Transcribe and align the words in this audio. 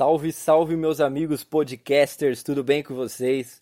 Salve, 0.00 0.32
salve, 0.32 0.76
meus 0.76 0.98
amigos 0.98 1.44
podcasters, 1.44 2.42
tudo 2.42 2.64
bem 2.64 2.82
com 2.82 2.94
vocês? 2.94 3.60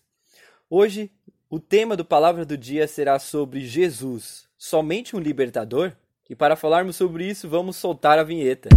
Hoje, 0.69 1.11
o 1.49 1.59
tema 1.59 1.97
do 1.97 2.05
Palavra 2.05 2.45
do 2.45 2.57
Dia 2.57 2.87
será 2.87 3.19
sobre 3.19 3.65
Jesus, 3.65 4.47
somente 4.57 5.17
um 5.17 5.19
libertador? 5.19 5.91
E 6.29 6.35
para 6.37 6.55
falarmos 6.55 6.95
sobre 6.95 7.27
isso, 7.27 7.49
vamos 7.49 7.75
soltar 7.75 8.17
a 8.17 8.23
vinheta. 8.23 8.69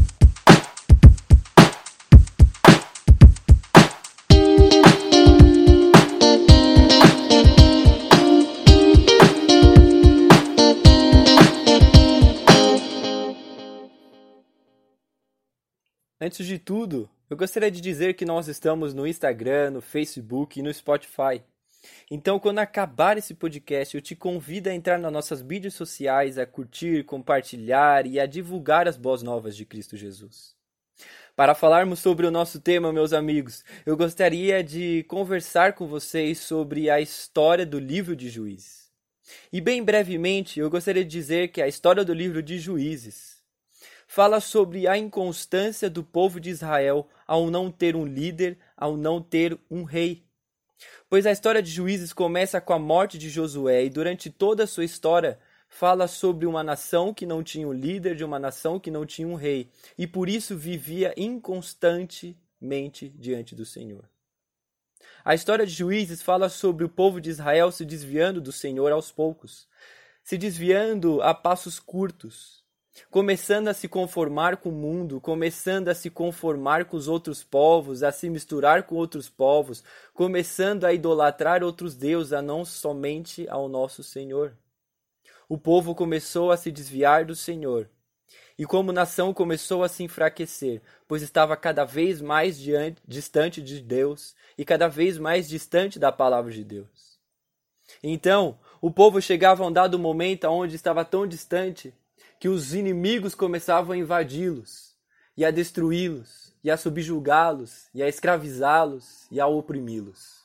Antes 16.25 16.47
de 16.47 16.57
tudo, 16.57 17.11
eu 17.29 17.37
gostaria 17.37 17.69
de 17.69 17.81
dizer 17.81 18.15
que 18.15 18.25
nós 18.25 18.47
estamos 18.47 18.95
no 18.95 19.09
Instagram, 19.09 19.73
no 19.73 19.81
Facebook 19.81 20.57
e 20.57 20.63
no 20.63 20.73
Spotify. 20.73 21.43
Então, 22.09 22.39
quando 22.39 22.61
acabar 22.61 23.19
esse 23.19 23.35
podcast, 23.35 23.97
eu 23.97 24.01
te 24.01 24.15
convido 24.15 24.69
a 24.69 24.73
entrar 24.73 25.01
nas 25.01 25.13
nossas 25.13 25.43
mídias 25.43 25.75
sociais, 25.75 26.39
a 26.39 26.47
curtir, 26.47 27.03
compartilhar 27.03 28.07
e 28.07 28.21
a 28.21 28.27
divulgar 28.27 28.87
as 28.87 28.97
boas 28.97 29.21
novas 29.21 29.57
de 29.57 29.65
Cristo 29.65 29.97
Jesus. 29.97 30.55
Para 31.35 31.57
falarmos 31.57 31.99
sobre 31.99 32.25
o 32.25 32.31
nosso 32.31 32.61
tema, 32.61 32.93
meus 32.93 33.13
amigos, 33.13 33.65
eu 33.85 33.97
gostaria 33.97 34.63
de 34.63 35.05
conversar 35.09 35.73
com 35.73 35.89
vocês 35.89 36.39
sobre 36.39 36.89
a 36.89 37.01
história 37.01 37.67
do 37.67 37.81
livro 37.81 38.15
de 38.15 38.31
Juízes. 38.31 38.93
E 39.53 39.61
bem 39.61 39.83
brevemente, 39.83 40.61
eu 40.61 40.71
gostaria 40.71 41.05
de 41.05 41.11
dizer 41.11 41.49
que 41.49 41.61
a 41.61 41.67
história 41.67 42.05
do 42.05 42.15
livro 42.15 42.41
de 42.41 42.61
Juízes 42.61 43.32
fala 44.15 44.41
sobre 44.41 44.87
a 44.87 44.99
inconstância 44.99 45.89
do 45.89 46.05
povo 46.05 46.39
de 46.39 46.51
Israel 46.51 47.09
ao 47.27 47.51
não 47.51 47.73
ter 47.73 47.97
um 47.97 48.05
líder, 48.05 48.59
ao 48.77 48.95
não 48.95 49.23
ter 49.23 49.59
um 49.71 49.85
rei. 49.85 50.23
Pois 51.09 51.25
a 51.25 51.33
história 51.33 51.63
de 51.63 51.71
Juízes 51.71 52.13
começa 52.13 52.61
com 52.61 52.75
a 52.75 52.79
morte 52.79 53.17
de 53.17 53.31
Josué 53.31 53.87
e 53.87 53.89
durante 53.89 54.29
toda 54.29 54.65
a 54.65 54.67
sua 54.67 54.85
história 54.85 55.39
fala 55.67 56.07
sobre 56.07 56.45
uma 56.45 56.63
nação 56.63 57.15
que 57.15 57.25
não 57.25 57.43
tinha 57.43 57.67
um 57.67 57.73
líder, 57.73 58.15
de 58.15 58.23
uma 58.23 58.39
nação 58.39 58.79
que 58.79 58.91
não 58.91 59.07
tinha 59.07 59.27
um 59.27 59.35
rei, 59.35 59.71
e 59.97 60.07
por 60.07 60.29
isso 60.29 60.59
vivia 60.59 61.15
inconstantemente 61.17 63.09
diante 63.09 63.55
do 63.55 63.65
Senhor. 63.65 64.07
A 65.25 65.35
história 65.35 65.65
de 65.65 65.73
Juízes 65.73 66.21
fala 66.21 66.51
sobre 66.51 66.85
o 66.85 66.89
povo 66.91 67.19
de 67.19 67.31
Israel 67.31 67.73
se 67.73 67.87
desviando 67.87 68.43
do 68.43 68.53
Senhor 68.53 68.93
aos 68.93 69.11
poucos, 69.11 69.67
se 70.23 70.37
desviando 70.37 71.23
a 71.23 71.33
passos 71.33 71.81
curtos, 71.81 72.62
começando 73.11 73.69
a 73.69 73.75
se 73.75 73.89
conformar 73.89 74.59
com 74.59 74.69
o 74.69 74.73
mundo, 74.73 75.21
começando 75.21 75.89
a 75.89 75.95
se 75.95 76.11
conformar 76.11 76.85
com 76.85 76.97
os 76.97 77.09
outros 77.09 77.43
povos, 77.43 78.03
a 78.03 78.13
se 78.13 78.29
misturar 78.29 78.85
com 78.85 78.95
outros 78.95 79.29
povos, 79.29 79.83
começando 80.13 80.85
a 80.85 80.93
idolatrar 80.93 81.63
outros 81.63 81.95
deuses, 81.95 82.33
a 82.33 82.43
não 82.43 82.65
somente 82.65 83.49
ao 83.49 83.69
nosso 83.69 84.03
Senhor. 84.03 84.57
O 85.49 85.59
povo 85.59 85.95
começou 85.95 86.51
a 86.51 86.57
se 86.57 86.71
desviar 86.71 87.25
do 87.25 87.35
Senhor. 87.35 87.89
E 88.59 88.65
como 88.65 88.93
nação 88.93 89.35
começou 89.35 89.83
a 89.83 89.89
se 89.89 90.03
enfraquecer, 90.03 90.81
pois 91.09 91.23
estava 91.23 91.57
cada 91.57 91.85
vez 91.85 92.21
mais 92.21 92.59
diante, 92.59 93.03
distante 93.07 93.63
de 93.63 93.81
Deus 93.81 94.35
e 94.57 94.65
cada 94.65 94.89
vez 94.89 95.19
mais 95.19 95.49
distante 95.49 95.99
da 95.99 96.13
palavra 96.13 96.51
de 96.51 96.65
Deus. 96.65 97.19
Então, 98.03 98.59
o 98.81 98.91
povo 98.91 99.21
chegava 99.21 99.65
a 99.65 99.67
um 99.67 99.73
dado 99.73 99.99
momento 99.99 100.45
onde 100.47 100.77
estava 100.77 101.05
tão 101.05 101.27
distante 101.27 101.93
que 102.43 102.49
os 102.49 102.75
inimigos 102.75 103.37
começavam 103.37 103.93
a 103.93 103.97
invadi-los 103.97 104.97
e 105.37 105.45
a 105.45 105.53
destruí-los 105.53 106.53
e 106.65 106.73
a 106.73 106.77
subjugá-los 106.77 107.89
e 107.95 108.03
a 108.03 108.09
escravizá-los 108.09 109.29
e 109.31 109.41
a 109.41 109.47
oprimi-los. 109.47 110.43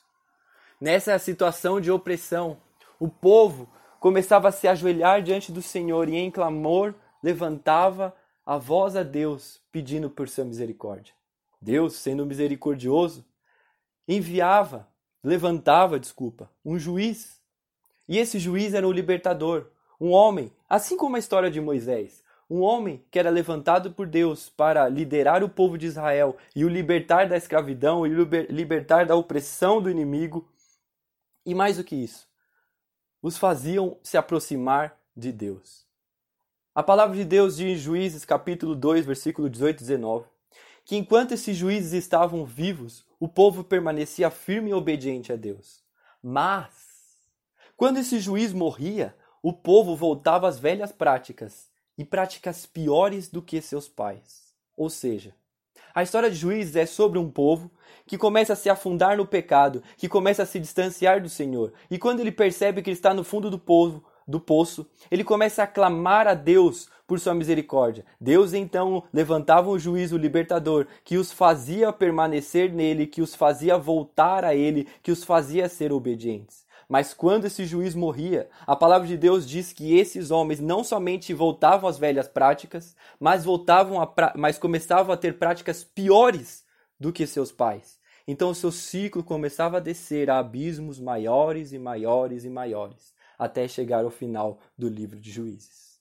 Nessa 0.80 1.18
situação 1.18 1.80
de 1.80 1.90
opressão, 1.90 2.56
o 3.00 3.08
povo 3.08 3.68
começava 3.98 4.46
a 4.46 4.52
se 4.52 4.68
ajoelhar 4.68 5.24
diante 5.24 5.50
do 5.50 5.60
Senhor 5.60 6.08
e 6.08 6.14
em 6.14 6.30
clamor 6.30 6.94
levantava 7.20 8.14
a 8.46 8.56
voz 8.56 8.94
a 8.94 9.02
Deus 9.02 9.60
pedindo 9.72 10.08
por 10.08 10.28
sua 10.28 10.44
misericórdia. 10.44 11.12
Deus, 11.60 11.94
sendo 11.94 12.24
misericordioso, 12.24 13.24
enviava, 14.06 14.88
levantava, 15.20 15.98
desculpa, 15.98 16.48
um 16.64 16.78
juiz. 16.78 17.40
E 18.06 18.18
esse 18.18 18.38
juiz 18.38 18.72
era 18.72 18.86
o 18.86 18.92
libertador, 18.92 19.66
um 20.00 20.12
homem, 20.12 20.52
assim 20.68 20.96
como 20.96 21.16
a 21.16 21.18
história 21.18 21.50
de 21.50 21.60
Moisés, 21.60 22.22
um 22.50 22.60
homem 22.60 23.04
que 23.10 23.18
era 23.18 23.30
levantado 23.30 23.92
por 23.92 24.06
Deus 24.06 24.48
para 24.48 24.88
liderar 24.88 25.44
o 25.44 25.48
povo 25.48 25.76
de 25.76 25.86
Israel 25.86 26.36
e 26.54 26.64
o 26.64 26.68
libertar 26.68 27.28
da 27.28 27.36
escravidão 27.36 28.06
e 28.06 28.10
libertar 28.50 29.06
da 29.06 29.14
opressão 29.14 29.82
do 29.82 29.90
inimigo. 29.90 30.50
E 31.44 31.54
mais 31.54 31.76
do 31.76 31.84
que 31.84 31.96
isso, 31.96 32.28
os 33.22 33.36
faziam 33.36 33.98
se 34.02 34.16
aproximar 34.16 34.98
de 35.16 35.32
Deus. 35.32 35.86
A 36.74 36.82
palavra 36.82 37.16
de 37.16 37.24
Deus 37.24 37.56
diz 37.56 37.66
em 37.66 37.76
Juízes 37.76 38.24
capítulo 38.24 38.74
2, 38.74 39.04
versículo 39.04 39.50
18 39.50 39.80
e 39.80 39.80
19, 39.80 40.26
que 40.84 40.96
enquanto 40.96 41.32
esses 41.32 41.56
juízes 41.56 41.92
estavam 41.92 42.44
vivos, 42.44 43.04
o 43.18 43.28
povo 43.28 43.64
permanecia 43.64 44.30
firme 44.30 44.70
e 44.70 44.74
obediente 44.74 45.32
a 45.32 45.36
Deus. 45.36 45.82
Mas, 46.22 47.18
quando 47.76 47.98
esse 47.98 48.20
juiz 48.20 48.52
morria, 48.52 49.14
o 49.42 49.52
povo 49.52 49.94
voltava 49.94 50.48
às 50.48 50.58
velhas 50.58 50.92
práticas 50.92 51.68
e 51.96 52.04
práticas 52.04 52.66
piores 52.66 53.28
do 53.28 53.42
que 53.42 53.60
seus 53.60 53.88
pais. 53.88 54.54
Ou 54.76 54.88
seja, 54.88 55.34
a 55.94 56.02
história 56.02 56.30
de 56.30 56.36
Juízes 56.36 56.76
é 56.76 56.86
sobre 56.86 57.18
um 57.18 57.30
povo 57.30 57.70
que 58.06 58.16
começa 58.16 58.52
a 58.52 58.56
se 58.56 58.70
afundar 58.70 59.16
no 59.16 59.26
pecado, 59.26 59.82
que 59.96 60.08
começa 60.08 60.42
a 60.42 60.46
se 60.46 60.60
distanciar 60.60 61.20
do 61.20 61.28
Senhor. 61.28 61.72
E 61.90 61.98
quando 61.98 62.20
ele 62.20 62.32
percebe 62.32 62.82
que 62.82 62.90
ele 62.90 62.96
está 62.96 63.12
no 63.12 63.24
fundo 63.24 63.50
do 63.50 63.58
povo, 63.58 64.04
do 64.26 64.38
poço, 64.38 64.86
ele 65.10 65.24
começa 65.24 65.62
a 65.62 65.66
clamar 65.66 66.28
a 66.28 66.34
Deus 66.34 66.88
por 67.06 67.18
sua 67.18 67.34
misericórdia. 67.34 68.04
Deus 68.20 68.52
então 68.52 69.02
levantava 69.12 69.70
um 69.70 69.78
juízo 69.78 70.18
libertador 70.18 70.86
que 71.02 71.16
os 71.16 71.32
fazia 71.32 71.90
permanecer 71.90 72.70
nele, 72.70 73.06
que 73.06 73.22
os 73.22 73.34
fazia 73.34 73.78
voltar 73.78 74.44
a 74.44 74.54
ele, 74.54 74.86
que 75.02 75.10
os 75.10 75.24
fazia 75.24 75.68
ser 75.68 75.90
obedientes. 75.90 76.67
Mas 76.88 77.12
quando 77.12 77.44
esse 77.44 77.66
juiz 77.66 77.94
morria, 77.94 78.48
a 78.66 78.74
palavra 78.74 79.06
de 79.06 79.16
Deus 79.16 79.46
diz 79.46 79.74
que 79.74 79.98
esses 79.98 80.30
homens 80.30 80.58
não 80.58 80.82
somente 80.82 81.34
voltavam 81.34 81.88
às 81.88 81.98
velhas 81.98 82.26
práticas, 82.26 82.96
mas 83.20 83.44
voltavam 83.44 84.00
a 84.00 84.10
mas 84.34 84.58
começavam 84.58 85.12
a 85.12 85.16
ter 85.16 85.38
práticas 85.38 85.84
piores 85.84 86.64
do 86.98 87.12
que 87.12 87.26
seus 87.26 87.52
pais. 87.52 87.98
Então 88.26 88.50
o 88.50 88.54
seu 88.54 88.72
ciclo 88.72 89.22
começava 89.22 89.76
a 89.76 89.80
descer 89.80 90.30
a 90.30 90.38
abismos 90.38 90.98
maiores 90.98 91.72
e 91.72 91.78
maiores 91.78 92.44
e 92.44 92.48
maiores, 92.48 93.12
até 93.38 93.68
chegar 93.68 94.04
ao 94.04 94.10
final 94.10 94.58
do 94.76 94.88
livro 94.88 95.20
de 95.20 95.30
Juízes. 95.30 95.98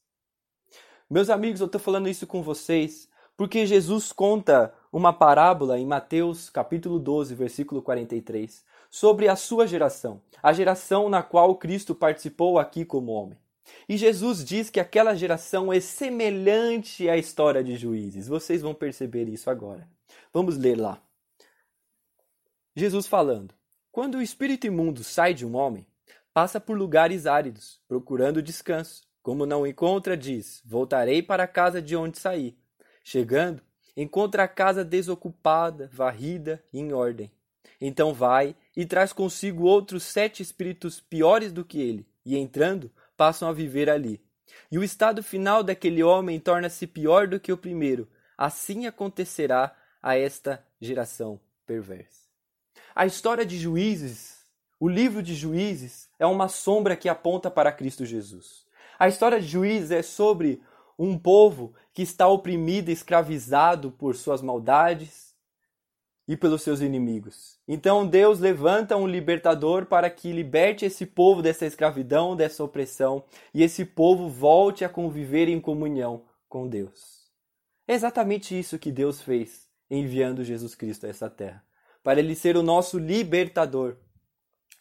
Meus 1.10 1.30
amigos, 1.30 1.60
eu 1.60 1.68
estou 1.68 1.80
falando 1.82 2.08
isso 2.08 2.26
com 2.26 2.42
vocês 2.42 3.10
porque 3.38 3.68
Jesus 3.68 4.12
conta 4.12 4.74
uma 4.92 5.14
parábola 5.14 5.78
em 5.78 5.86
Mateus 5.86 6.50
capítulo 6.50 6.98
12, 6.98 7.36
versículo 7.36 7.84
43, 7.84 8.66
sobre 8.90 9.28
a 9.28 9.36
sua 9.36 9.68
geração, 9.68 10.22
a 10.42 10.54
geração 10.54 11.10
na 11.10 11.22
qual 11.22 11.56
Cristo 11.56 11.94
participou 11.94 12.60
aqui 12.60 12.86
como 12.86 13.12
homem. 13.12 13.38
E 13.88 13.98
Jesus 13.98 14.44
diz 14.44 14.70
que 14.70 14.80
aquela 14.80 15.16
geração 15.16 15.72
é 15.72 15.80
semelhante 15.80 17.10
à 17.10 17.18
história 17.18 17.64
de 17.64 17.76
juízes. 17.76 18.28
Vocês 18.28 18.62
vão 18.62 18.74
perceber 18.74 19.28
isso 19.28 19.50
agora. 19.50 19.88
Vamos 20.34 20.58
ler 20.58 20.78
lá. 20.78 21.02
Jesus 22.76 23.08
falando: 23.08 23.54
Quando 23.92 24.16
o 24.16 24.22
espírito 24.22 24.68
imundo 24.68 25.04
sai 25.04 25.34
de 25.34 25.46
um 25.46 25.56
homem, 25.56 25.86
passa 26.34 26.60
por 26.60 26.78
lugares 26.78 27.26
áridos, 27.26 27.82
procurando 27.88 28.42
descanso. 28.42 29.06
Como 29.22 29.46
não 29.46 29.68
encontra, 29.68 30.16
diz: 30.16 30.62
Voltarei 30.66 31.22
para 31.22 31.44
a 31.44 31.48
casa 31.48 31.82
de 31.82 31.96
onde 31.96 32.20
saí. 32.20 32.58
Chegando, 33.04 33.62
encontra 33.96 34.44
a 34.44 34.48
casa 34.48 34.86
desocupada, 34.86 35.90
varrida 35.92 36.64
e 36.72 36.80
em 36.80 36.94
ordem. 36.94 37.32
Então 37.80 38.14
vai 38.14 38.56
e 38.76 38.86
traz 38.86 39.14
consigo 39.14 39.64
outros 39.64 40.04
sete 40.04 40.42
espíritos 40.42 41.00
piores 41.00 41.52
do 41.52 41.64
que 41.64 41.80
ele, 41.80 42.08
e 42.26 42.38
entrando, 42.38 42.92
passam 43.16 43.48
a 43.48 43.54
viver 43.54 43.90
ali. 43.90 44.22
E 44.72 44.78
o 44.78 44.84
estado 44.84 45.22
final 45.22 45.64
daquele 45.64 46.04
homem 46.04 46.40
torna-se 46.40 46.88
pior 46.88 47.28
do 47.28 47.40
que 47.40 47.52
o 47.52 47.58
primeiro. 47.58 48.08
Assim 48.38 48.86
acontecerá 48.86 49.76
a 50.02 50.18
esta 50.18 50.66
geração 50.80 51.40
perversa. 51.66 52.28
A 52.96 53.06
história 53.06 53.46
de 53.46 53.58
Juízes, 53.58 54.38
o 54.80 54.88
livro 54.88 55.22
de 55.22 55.36
Juízes, 55.36 56.10
é 56.18 56.26
uma 56.26 56.48
sombra 56.48 56.96
que 56.96 57.10
aponta 57.10 57.50
para 57.50 57.72
Cristo 57.72 58.06
Jesus. 58.06 58.66
A 58.98 59.08
história 59.08 59.40
de 59.40 59.48
Juízes 59.48 59.92
é 59.92 60.02
sobre 60.02 60.62
um 60.98 61.18
povo 61.18 61.74
que 61.94 62.02
está 62.02 62.28
oprimido, 62.28 62.90
escravizado 62.90 63.92
por 63.92 64.16
suas 64.16 64.42
maldades, 64.42 65.27
e 66.28 66.36
pelos 66.36 66.62
seus 66.62 66.82
inimigos. 66.82 67.58
Então 67.68 68.06
Deus 68.06 68.40
levanta 68.40 68.98
um 68.98 69.08
libertador 69.08 69.86
para 69.86 70.10
que 70.10 70.32
liberte 70.32 70.86
esse 70.86 71.06
povo 71.06 71.42
dessa 71.42 71.66
escravidão, 71.66 72.36
dessa 72.36 72.64
opressão, 72.64 73.24
e 73.54 73.64
esse 73.64 73.86
povo 73.86 74.28
volte 74.28 74.84
a 74.84 74.90
conviver 74.90 75.48
em 75.48 75.62
comunhão 75.62 76.26
com 76.50 76.68
Deus. 76.68 77.32
É 77.88 77.94
exatamente 77.94 78.58
isso 78.58 78.78
que 78.78 78.92
Deus 78.92 79.22
fez 79.22 79.68
enviando 79.90 80.44
Jesus 80.44 80.76
Cristo 80.76 81.06
a 81.06 81.10
essa 81.10 81.30
terra, 81.30 81.64
para 82.04 82.20
ele 82.20 82.36
ser 82.36 82.58
o 82.58 82.64
nosso 82.64 83.00
libertador. 83.00 83.96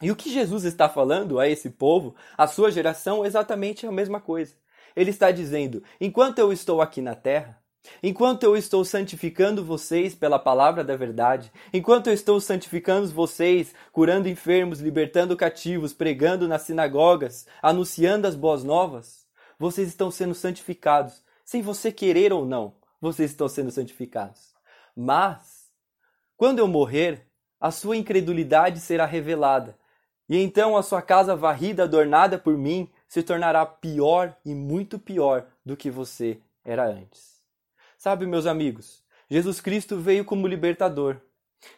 E 0.01 0.11
o 0.11 0.15
que 0.15 0.29
Jesus 0.29 0.65
está 0.65 0.89
falando 0.89 1.39
a 1.39 1.47
esse 1.47 1.69
povo, 1.69 2.13
a 2.37 2.45
sua 2.45 2.69
geração, 2.69 3.23
é 3.23 3.27
exatamente 3.27 3.87
a 3.87 3.91
mesma 3.91 4.19
coisa. 4.19 4.53
Ele 4.95 5.09
está 5.09 5.31
dizendo: 5.31 5.81
enquanto 5.99 6.39
eu 6.39 6.51
estou 6.51 6.81
aqui 6.81 7.01
na 7.01 7.15
terra, 7.15 7.59
enquanto 8.01 8.43
eu 8.43 8.55
estou 8.55 8.83
santificando 8.83 9.63
vocês 9.63 10.13
pela 10.13 10.37
palavra 10.37 10.83
da 10.83 10.95
verdade, 10.95 11.51
enquanto 11.73 12.07
eu 12.07 12.13
estou 12.13 12.39
santificando 12.39 13.07
vocês, 13.09 13.73
curando 13.91 14.29
enfermos, 14.29 14.79
libertando 14.79 15.37
cativos, 15.37 15.93
pregando 15.93 16.47
nas 16.47 16.63
sinagogas, 16.63 17.47
anunciando 17.61 18.27
as 18.27 18.35
boas 18.35 18.63
novas, 18.63 19.25
vocês 19.57 19.87
estão 19.87 20.11
sendo 20.11 20.33
santificados, 20.33 21.23
sem 21.43 21.61
você 21.61 21.91
querer 21.91 22.33
ou 22.33 22.45
não, 22.45 22.75
vocês 22.99 23.31
estão 23.31 23.47
sendo 23.47 23.71
santificados. 23.71 24.53
Mas, 24.95 25.71
quando 26.35 26.59
eu 26.59 26.67
morrer, 26.67 27.27
a 27.59 27.71
sua 27.71 27.97
incredulidade 27.97 28.79
será 28.79 29.05
revelada 29.05 29.77
e 30.29 30.37
então 30.37 30.75
a 30.75 30.83
sua 30.83 31.01
casa 31.01 31.35
varrida, 31.35 31.83
adornada 31.83 32.37
por 32.37 32.57
mim, 32.57 32.89
se 33.07 33.23
tornará 33.23 33.65
pior 33.65 34.35
e 34.43 34.53
muito 34.53 34.99
pior 34.99 35.47
do 35.65 35.77
que 35.77 35.89
você 35.89 36.41
era 36.65 36.85
antes. 36.85 37.36
Sabe, 38.07 38.25
meus 38.25 38.45
amigos, 38.45 39.03
Jesus 39.29 39.59
Cristo 39.59 39.97
veio 39.97 40.23
como 40.23 40.47
libertador. 40.47 41.17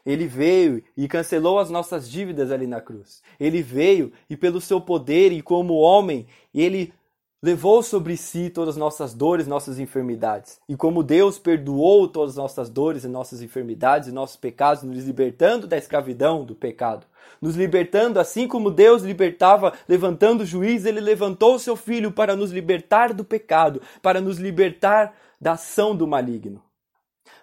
Ele 0.06 0.28
veio 0.28 0.84
e 0.96 1.08
cancelou 1.08 1.58
as 1.58 1.72
nossas 1.72 2.08
dívidas 2.08 2.52
ali 2.52 2.68
na 2.68 2.80
cruz. 2.80 3.24
Ele 3.40 3.64
veio 3.64 4.12
e, 4.30 4.38
pelo 4.38 4.62
seu 4.62 4.80
poder 4.80 5.32
e 5.32 5.42
como 5.42 5.74
homem, 5.80 6.28
ele 6.54 6.94
levou 7.42 7.82
sobre 7.82 8.16
si 8.16 8.52
todas 8.52 8.76
as 8.76 8.78
nossas 8.78 9.12
dores, 9.16 9.48
nossas 9.48 9.80
enfermidades. 9.80 10.60
E 10.70 10.76
como 10.76 11.02
Deus 11.02 11.40
perdoou 11.40 12.08
todas 12.08 12.34
as 12.34 12.38
nossas 12.38 12.70
dores 12.70 13.04
e 13.04 13.08
nossas 13.08 13.42
enfermidades 13.42 14.08
e 14.08 14.12
nossos 14.12 14.36
pecados, 14.36 14.84
nos 14.84 15.06
libertando 15.06 15.66
da 15.66 15.80
escravidão 15.80 16.46
do 16.46 16.54
pecado, 16.54 17.08
nos 17.42 17.56
libertando 17.56 18.20
assim 18.20 18.48
como 18.48 18.70
Deus 18.70 19.02
libertava, 19.02 19.74
levantando 19.88 20.44
o 20.44 20.46
juiz, 20.46 20.86
ele 20.86 21.00
levantou 21.00 21.56
o 21.56 21.60
seu 21.60 21.76
filho 21.76 22.12
para 22.12 22.36
nos 22.36 22.52
libertar 22.52 23.16
do 23.16 23.26
pecado, 23.26 23.82
para 24.00 24.22
nos 24.22 24.38
libertar 24.38 25.16
da 25.40 25.54
ação 25.54 25.96
do 25.96 26.08
maligno. 26.08 26.64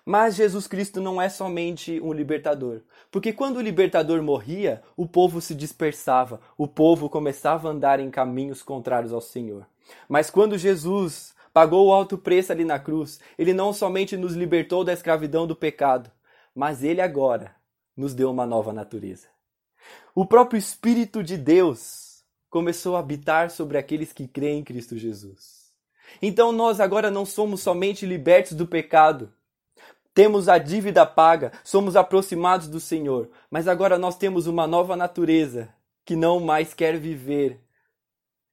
Mas 0.05 0.37
Jesus 0.37 0.67
Cristo 0.67 1.01
não 1.01 1.21
é 1.21 1.29
somente 1.29 2.01
um 2.01 2.13
libertador, 2.13 2.83
porque 3.11 3.33
quando 3.33 3.57
o 3.57 3.63
libertador 3.63 4.23
morria, 4.23 4.83
o 4.97 5.07
povo 5.07 5.41
se 5.41 5.55
dispersava, 5.55 6.41
o 6.57 6.69
povo 6.69 7.09
começava 7.09 7.69
a 7.69 7.73
andar 7.73 7.99
em 7.99 8.11
caminhos 8.11 8.63
contrários 8.63 9.13
ao 9.13 9.21
Senhor. 9.21 9.67
Mas 10.09 10.31
quando 10.31 10.59
Jesus 10.59 11.35
pagou 11.53 11.87
o 11.87 11.93
alto 11.93 12.19
preço 12.19 12.53
ali 12.53 12.65
na 12.65 12.79
cruz, 12.79 13.19
ele 13.39 13.53
não 13.53 13.73
somente 13.73 14.17
nos 14.17 14.35
libertou 14.35 14.85
da 14.85 14.93
escravidão 14.93 15.47
do 15.47 15.57
pecado, 15.57 16.11
mas 16.55 16.85
ele 16.85 17.01
agora 17.01 17.55
nos 17.97 18.15
deu 18.15 18.31
uma 18.31 18.47
nova 18.47 18.73
natureza. 18.73 19.29
O 20.15 20.27
próprio 20.27 20.59
Espírito 20.59 21.23
de 21.23 21.37
Deus 21.37 22.25
começou 22.51 22.97
a 22.97 23.01
habitar 23.01 23.51
sobre 23.51 23.79
aqueles 23.79 24.13
que 24.13 24.29
creem 24.29 24.61
em 24.61 24.65
Cristo 24.65 24.97
Jesus. 24.97 25.66
Então 26.21 26.53
nós 26.53 26.81
agora 26.81 27.11
não 27.11 27.25
somos 27.25 27.61
somente 27.61 28.07
libertos 28.07 28.53
do 28.53 28.67
pecado, 28.67 29.33
temos 30.15 30.49
a 30.49 30.57
dívida 30.57 31.05
paga, 31.05 31.53
somos 31.63 31.95
aproximados 31.95 32.69
do 32.69 32.81
Senhor, 32.81 33.31
mas 33.51 33.69
agora 33.69 33.99
nós 33.99 34.17
temos 34.17 34.47
uma 34.47 34.67
nova 34.67 34.97
natureza 34.97 35.69
que 36.05 36.17
não 36.17 36.41
mais 36.41 36.73
quer 36.73 36.99
viver 36.99 37.61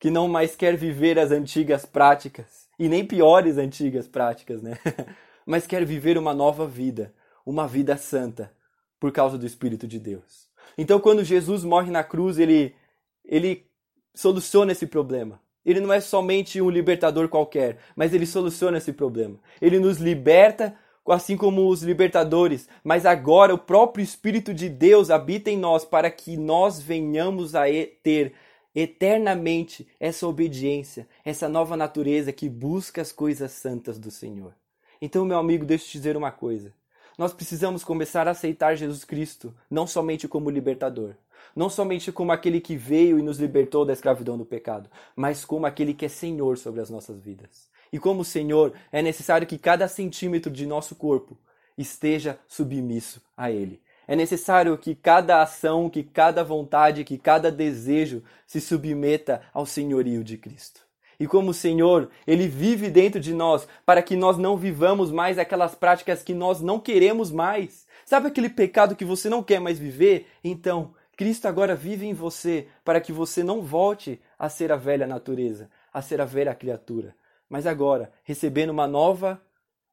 que 0.03 0.11
não 0.11 0.27
mais 0.27 0.53
quer 0.53 0.75
viver 0.75 1.17
as 1.17 1.31
antigas 1.31 1.85
práticas, 1.85 2.67
e 2.77 2.89
nem 2.89 3.07
piores 3.07 3.57
antigas 3.57 4.05
práticas, 4.05 4.61
né? 4.61 4.77
Mas 5.47 5.65
quer 5.65 5.85
viver 5.85 6.17
uma 6.17 6.33
nova 6.33 6.67
vida, 6.67 7.13
uma 7.45 7.65
vida 7.65 7.95
santa, 7.95 8.51
por 8.99 9.13
causa 9.13 9.37
do 9.37 9.45
Espírito 9.45 9.87
de 9.87 9.99
Deus. 9.99 10.49
Então, 10.77 10.99
quando 10.99 11.23
Jesus 11.23 11.63
morre 11.63 11.89
na 11.89 12.03
cruz, 12.03 12.37
ele, 12.37 12.75
ele 13.23 13.65
soluciona 14.13 14.73
esse 14.73 14.85
problema. 14.85 15.39
Ele 15.65 15.79
não 15.79 15.93
é 15.93 16.01
somente 16.01 16.61
um 16.61 16.69
libertador 16.69 17.29
qualquer, 17.29 17.77
mas 17.95 18.13
ele 18.13 18.25
soluciona 18.25 18.77
esse 18.77 18.91
problema. 18.91 19.39
Ele 19.61 19.79
nos 19.79 19.97
liberta, 19.97 20.75
assim 21.07 21.37
como 21.37 21.67
os 21.69 21.81
libertadores, 21.83 22.67
mas 22.83 23.05
agora 23.05 23.53
o 23.53 23.57
próprio 23.57 24.03
Espírito 24.03 24.53
de 24.53 24.67
Deus 24.69 25.09
habita 25.09 25.49
em 25.49 25.57
nós 25.57 25.85
para 25.85 26.11
que 26.11 26.35
nós 26.35 26.81
venhamos 26.81 27.55
a 27.55 27.63
ter 28.01 28.33
eternamente 28.75 29.87
essa 29.99 30.27
obediência, 30.27 31.07
essa 31.23 31.47
nova 31.47 31.77
natureza 31.77 32.33
que 32.33 32.49
busca 32.49 33.01
as 33.01 33.11
coisas 33.11 33.51
santas 33.51 33.99
do 33.99 34.09
Senhor. 34.09 34.53
Então, 35.01 35.25
meu 35.25 35.37
amigo, 35.37 35.65
deixa 35.65 35.85
eu 35.85 35.89
te 35.89 35.97
dizer 35.97 36.17
uma 36.17 36.31
coisa. 36.31 36.73
Nós 37.17 37.33
precisamos 37.33 37.83
começar 37.83 38.27
a 38.27 38.31
aceitar 38.31 38.75
Jesus 38.75 39.03
Cristo 39.03 39.53
não 39.69 39.85
somente 39.85 40.27
como 40.27 40.49
libertador, 40.49 41.13
não 41.55 41.69
somente 41.69 42.11
como 42.11 42.31
aquele 42.31 42.59
que 42.59 42.75
veio 42.75 43.19
e 43.19 43.21
nos 43.21 43.39
libertou 43.39 43.85
da 43.85 43.93
escravidão 43.93 44.37
do 44.37 44.45
pecado, 44.45 44.89
mas 45.15 45.45
como 45.45 45.65
aquele 45.65 45.93
que 45.93 46.05
é 46.05 46.09
Senhor 46.09 46.57
sobre 46.57 46.81
as 46.81 46.89
nossas 46.89 47.19
vidas. 47.19 47.69
E 47.91 47.99
como 47.99 48.25
Senhor, 48.25 48.73
é 48.91 49.01
necessário 49.01 49.45
que 49.45 49.59
cada 49.59 49.87
centímetro 49.87 50.51
de 50.51 50.65
nosso 50.65 50.95
corpo 50.95 51.37
esteja 51.77 52.39
submisso 52.47 53.21
a 53.37 53.51
Ele. 53.51 53.79
É 54.07 54.15
necessário 54.15 54.77
que 54.77 54.95
cada 54.95 55.41
ação, 55.41 55.89
que 55.89 56.03
cada 56.03 56.43
vontade, 56.43 57.03
que 57.03 57.17
cada 57.17 57.51
desejo 57.51 58.23
se 58.45 58.59
submeta 58.59 59.41
ao 59.53 59.65
senhorio 59.65 60.23
de 60.23 60.37
Cristo. 60.37 60.82
E 61.19 61.27
como 61.27 61.51
o 61.51 61.53
Senhor, 61.53 62.09
Ele 62.25 62.47
vive 62.47 62.89
dentro 62.89 63.19
de 63.19 63.33
nós 63.33 63.67
para 63.85 64.01
que 64.01 64.15
nós 64.15 64.37
não 64.37 64.57
vivamos 64.57 65.11
mais 65.11 65.37
aquelas 65.37 65.75
práticas 65.75 66.23
que 66.23 66.33
nós 66.33 66.61
não 66.61 66.79
queremos 66.79 67.31
mais. 67.31 67.85
Sabe 68.05 68.27
aquele 68.27 68.49
pecado 68.49 68.95
que 68.95 69.05
você 69.05 69.29
não 69.29 69.43
quer 69.43 69.59
mais 69.59 69.79
viver? 69.79 70.27
Então, 70.43 70.93
Cristo 71.15 71.47
agora 71.47 71.75
vive 71.75 72.05
em 72.05 72.13
você 72.13 72.67
para 72.83 72.99
que 72.99 73.11
você 73.11 73.43
não 73.43 73.61
volte 73.61 74.19
a 74.37 74.49
ser 74.49 74.71
a 74.71 74.75
velha 74.75 75.07
natureza, 75.07 75.69
a 75.93 76.01
ser 76.01 76.19
a 76.19 76.25
velha 76.25 76.55
criatura. 76.55 77.15
Mas 77.49 77.67
agora, 77.67 78.11
recebendo 78.23 78.71
uma 78.71 78.87
nova 78.87 79.41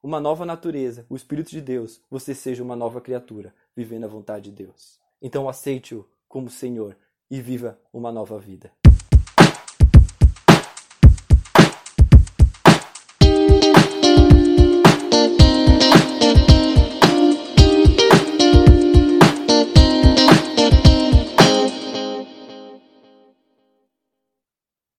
uma 0.02 0.18
nova 0.18 0.46
natureza, 0.46 1.04
o 1.10 1.16
Espírito 1.16 1.50
de 1.50 1.60
Deus, 1.60 2.00
você 2.10 2.34
seja 2.34 2.62
uma 2.62 2.74
nova 2.74 3.00
criatura, 3.00 3.54
vivendo 3.76 4.04
a 4.04 4.08
vontade 4.08 4.50
de 4.50 4.64
Deus. 4.64 4.98
Então 5.20 5.48
aceite-o 5.48 6.08
como 6.26 6.48
Senhor 6.48 6.96
e 7.30 7.40
viva 7.40 7.78
uma 7.92 8.10
nova 8.10 8.38
vida. 8.38 8.72